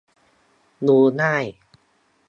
[0.87, 1.45] ดูง่าย